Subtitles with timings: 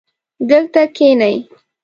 [0.49, 1.35] دلته کښېنئ